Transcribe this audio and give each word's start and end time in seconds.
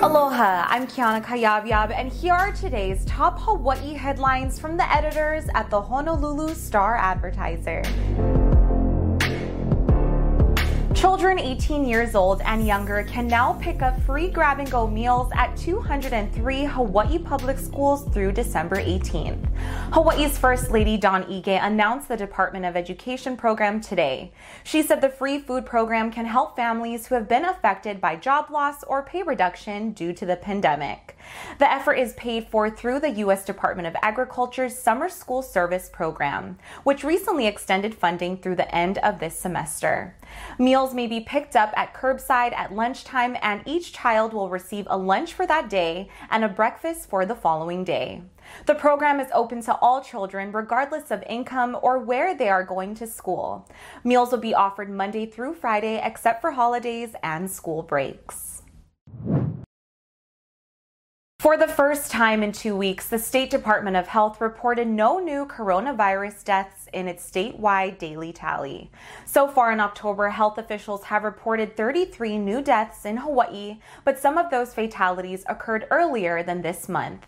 Aloha, 0.00 0.64
I'm 0.68 0.86
Kiana 0.86 1.20
Kayabyab, 1.20 1.90
and 1.90 2.12
here 2.12 2.32
are 2.32 2.52
today's 2.52 3.04
top 3.04 3.40
Hawaii 3.40 3.94
headlines 3.94 4.56
from 4.56 4.76
the 4.76 4.88
editors 4.94 5.48
at 5.56 5.70
the 5.70 5.82
Honolulu 5.82 6.54
Star 6.54 6.94
Advertiser. 6.94 7.82
Children 10.98 11.38
18 11.38 11.86
years 11.86 12.16
old 12.16 12.40
and 12.40 12.66
younger 12.66 13.04
can 13.04 13.28
now 13.28 13.52
pick 13.62 13.82
up 13.82 14.02
free 14.02 14.26
grab 14.26 14.58
and 14.58 14.68
go 14.68 14.84
meals 14.84 15.30
at 15.32 15.56
203 15.56 16.64
Hawaii 16.64 17.18
public 17.18 17.56
schools 17.56 18.02
through 18.12 18.32
December 18.32 18.82
18th. 18.82 19.46
Hawaii's 19.92 20.36
First 20.36 20.72
Lady 20.72 20.96
Dawn 20.96 21.22
Ige 21.26 21.64
announced 21.64 22.08
the 22.08 22.16
Department 22.16 22.64
of 22.64 22.74
Education 22.74 23.36
program 23.36 23.80
today. 23.80 24.32
She 24.64 24.82
said 24.82 25.00
the 25.00 25.08
free 25.08 25.38
food 25.38 25.64
program 25.64 26.10
can 26.10 26.26
help 26.26 26.56
families 26.56 27.06
who 27.06 27.14
have 27.14 27.28
been 27.28 27.44
affected 27.44 28.00
by 28.00 28.16
job 28.16 28.50
loss 28.50 28.82
or 28.82 29.04
pay 29.04 29.22
reduction 29.22 29.92
due 29.92 30.12
to 30.14 30.26
the 30.26 30.34
pandemic. 30.34 31.16
The 31.58 31.70
effort 31.70 31.94
is 31.94 32.12
paid 32.14 32.48
for 32.48 32.70
through 32.70 33.00
the 33.00 33.10
U.S. 33.10 33.44
Department 33.44 33.88
of 33.88 33.96
Agriculture's 34.02 34.78
Summer 34.78 35.08
School 35.08 35.42
Service 35.42 35.90
program, 35.92 36.58
which 36.84 37.04
recently 37.04 37.46
extended 37.46 37.94
funding 37.94 38.36
through 38.36 38.56
the 38.56 38.74
end 38.74 38.98
of 38.98 39.18
this 39.18 39.38
semester. 39.38 40.16
Meals 40.58 40.94
may 40.94 41.06
be 41.06 41.20
picked 41.20 41.56
up 41.56 41.72
at 41.76 41.94
curbside 41.94 42.52
at 42.52 42.74
lunchtime, 42.74 43.36
and 43.42 43.62
each 43.66 43.92
child 43.92 44.32
will 44.32 44.48
receive 44.48 44.86
a 44.88 44.96
lunch 44.96 45.32
for 45.32 45.46
that 45.46 45.68
day 45.68 46.08
and 46.30 46.44
a 46.44 46.48
breakfast 46.48 47.08
for 47.08 47.24
the 47.26 47.34
following 47.34 47.84
day. 47.84 48.22
The 48.66 48.74
program 48.74 49.20
is 49.20 49.28
open 49.34 49.62
to 49.62 49.76
all 49.76 50.02
children, 50.02 50.52
regardless 50.52 51.10
of 51.10 51.22
income 51.28 51.76
or 51.82 51.98
where 51.98 52.34
they 52.34 52.48
are 52.48 52.64
going 52.64 52.94
to 52.96 53.06
school. 53.06 53.68
Meals 54.04 54.30
will 54.30 54.38
be 54.38 54.54
offered 54.54 54.90
Monday 54.90 55.26
through 55.26 55.54
Friday, 55.54 56.00
except 56.02 56.40
for 56.40 56.52
holidays 56.52 57.14
and 57.22 57.50
school 57.50 57.82
breaks. 57.82 58.57
For 61.40 61.56
the 61.56 61.68
first 61.68 62.10
time 62.10 62.42
in 62.42 62.50
two 62.50 62.74
weeks, 62.74 63.06
the 63.06 63.18
State 63.20 63.48
Department 63.48 63.96
of 63.96 64.08
Health 64.08 64.40
reported 64.40 64.88
no 64.88 65.20
new 65.20 65.46
coronavirus 65.46 66.42
deaths 66.42 66.88
in 66.92 67.06
its 67.06 67.30
statewide 67.30 67.96
daily 67.96 68.32
tally. 68.32 68.90
So 69.24 69.46
far 69.46 69.70
in 69.70 69.78
October, 69.78 70.30
health 70.30 70.58
officials 70.58 71.04
have 71.04 71.22
reported 71.22 71.76
33 71.76 72.38
new 72.38 72.60
deaths 72.60 73.04
in 73.04 73.18
Hawaii, 73.18 73.78
but 74.04 74.18
some 74.18 74.36
of 74.36 74.50
those 74.50 74.74
fatalities 74.74 75.44
occurred 75.48 75.86
earlier 75.92 76.42
than 76.42 76.62
this 76.62 76.88
month. 76.88 77.24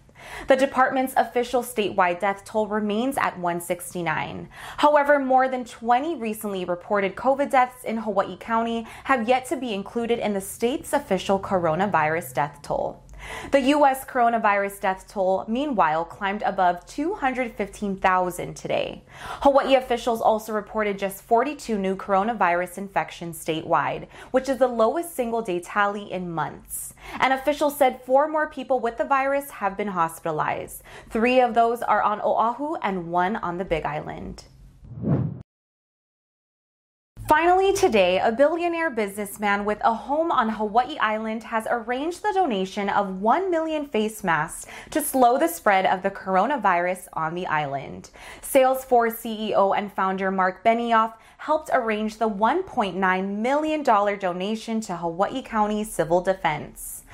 The 0.48 0.56
department's 0.56 1.14
official 1.16 1.62
statewide 1.62 2.18
death 2.18 2.44
toll 2.44 2.66
remains 2.66 3.16
at 3.16 3.38
169. 3.38 4.48
However, 4.78 5.20
more 5.20 5.48
than 5.48 5.64
20 5.64 6.16
recently 6.16 6.64
reported 6.64 7.14
COVID 7.14 7.48
deaths 7.48 7.84
in 7.84 7.98
Hawaii 7.98 8.36
County 8.36 8.88
have 9.04 9.28
yet 9.28 9.46
to 9.46 9.56
be 9.56 9.72
included 9.72 10.18
in 10.18 10.34
the 10.34 10.40
state's 10.40 10.92
official 10.92 11.38
coronavirus 11.38 12.34
death 12.34 12.58
toll. 12.60 13.04
The 13.50 13.60
U.S. 13.60 14.04
coronavirus 14.04 14.80
death 14.80 15.06
toll, 15.08 15.44
meanwhile, 15.48 16.04
climbed 16.04 16.42
above 16.42 16.86
215,000 16.86 18.54
today. 18.54 19.02
Hawaii 19.42 19.74
officials 19.74 20.20
also 20.20 20.52
reported 20.52 20.98
just 20.98 21.22
42 21.22 21.78
new 21.78 21.96
coronavirus 21.96 22.78
infections 22.78 23.42
statewide, 23.44 24.06
which 24.30 24.48
is 24.48 24.58
the 24.58 24.68
lowest 24.68 25.14
single 25.14 25.42
day 25.42 25.60
tally 25.60 26.10
in 26.10 26.30
months. 26.30 26.94
An 27.18 27.32
official 27.32 27.70
said 27.70 28.02
four 28.04 28.28
more 28.28 28.48
people 28.48 28.80
with 28.80 28.98
the 28.98 29.04
virus 29.04 29.50
have 29.50 29.76
been 29.76 29.88
hospitalized. 29.88 30.82
Three 31.08 31.40
of 31.40 31.54
those 31.54 31.82
are 31.82 32.02
on 32.02 32.20
Oahu 32.20 32.76
and 32.82 33.10
one 33.10 33.36
on 33.36 33.58
the 33.58 33.64
Big 33.64 33.84
Island. 33.84 34.44
Finally, 37.30 37.72
today, 37.72 38.18
a 38.18 38.32
billionaire 38.32 38.90
businessman 38.90 39.64
with 39.64 39.78
a 39.84 39.94
home 39.94 40.32
on 40.32 40.48
Hawaii 40.48 40.98
Island 40.98 41.44
has 41.44 41.64
arranged 41.70 42.24
the 42.24 42.32
donation 42.34 42.88
of 42.88 43.20
1 43.22 43.52
million 43.52 43.86
face 43.86 44.24
masks 44.24 44.66
to 44.90 45.00
slow 45.00 45.38
the 45.38 45.46
spread 45.46 45.86
of 45.86 46.02
the 46.02 46.10
coronavirus 46.10 47.06
on 47.12 47.36
the 47.36 47.46
island. 47.46 48.10
Salesforce 48.42 49.22
CEO 49.22 49.78
and 49.78 49.92
founder 49.92 50.32
Marc 50.32 50.64
Benioff 50.64 51.14
helped 51.38 51.70
arrange 51.72 52.16
the 52.16 52.28
$1.9 52.28 53.36
million 53.36 53.82
donation 53.84 54.80
to 54.80 54.96
Hawaii 54.96 55.40
County 55.40 55.84
Civil 55.84 56.22
Defense. 56.22 57.04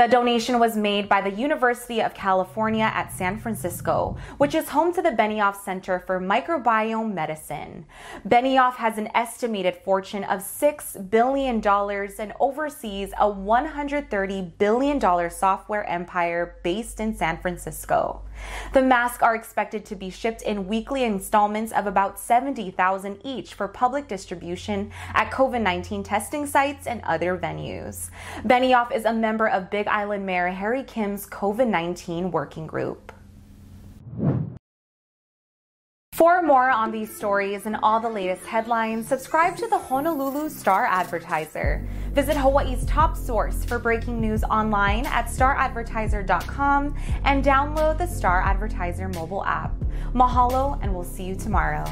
The 0.00 0.06
donation 0.06 0.58
was 0.58 0.78
made 0.78 1.10
by 1.10 1.20
the 1.20 1.30
University 1.30 2.00
of 2.00 2.14
California 2.14 2.90
at 2.94 3.12
San 3.12 3.38
Francisco, 3.38 4.16
which 4.38 4.54
is 4.54 4.70
home 4.70 4.94
to 4.94 5.02
the 5.02 5.10
Benioff 5.10 5.62
Center 5.62 5.98
for 5.98 6.18
Microbiome 6.18 7.12
Medicine. 7.12 7.84
Benioff 8.26 8.76
has 8.76 8.96
an 8.96 9.10
estimated 9.14 9.76
fortune 9.76 10.24
of 10.24 10.40
$6 10.40 11.10
billion 11.10 11.56
and 12.18 12.32
oversees 12.40 13.12
a 13.18 13.26
$130 13.30 14.52
billion 14.56 15.30
software 15.30 15.84
empire 15.84 16.56
based 16.64 16.98
in 16.98 17.14
San 17.14 17.36
Francisco. 17.36 18.22
The 18.72 18.82
masks 18.82 19.22
are 19.22 19.34
expected 19.34 19.84
to 19.86 19.96
be 19.96 20.08
shipped 20.08 20.42
in 20.42 20.66
weekly 20.66 21.04
installments 21.04 21.72
of 21.72 21.86
about 21.86 22.18
70,000 22.18 23.20
each 23.24 23.54
for 23.54 23.68
public 23.68 24.08
distribution 24.08 24.90
at 25.14 25.30
COVID 25.30 25.60
19 25.60 26.02
testing 26.02 26.46
sites 26.46 26.86
and 26.86 27.02
other 27.02 27.36
venues. 27.36 28.10
Benioff 28.44 28.94
is 28.94 29.04
a 29.04 29.12
member 29.12 29.46
of 29.46 29.70
Big 29.70 29.88
Island 29.90 30.24
Mayor 30.24 30.48
Harry 30.48 30.84
Kim's 30.84 31.26
COVID 31.26 31.68
19 31.68 32.30
working 32.30 32.66
group. 32.66 33.12
For 36.20 36.42
more 36.42 36.68
on 36.68 36.92
these 36.92 37.16
stories 37.16 37.64
and 37.64 37.76
all 37.82 37.98
the 37.98 38.10
latest 38.10 38.44
headlines, 38.44 39.08
subscribe 39.08 39.56
to 39.56 39.66
the 39.68 39.78
Honolulu 39.78 40.50
Star 40.50 40.84
Advertiser. 40.84 41.88
Visit 42.12 42.36
Hawaii's 42.36 42.84
top 42.84 43.16
source 43.16 43.64
for 43.64 43.78
breaking 43.78 44.20
news 44.20 44.44
online 44.44 45.06
at 45.06 45.28
staradvertiser.com 45.28 46.94
and 47.24 47.42
download 47.42 47.96
the 47.96 48.06
Star 48.06 48.42
Advertiser 48.42 49.08
mobile 49.08 49.44
app. 49.46 49.72
Mahalo, 50.12 50.78
and 50.82 50.94
we'll 50.94 51.04
see 51.04 51.24
you 51.24 51.34
tomorrow. 51.34 51.84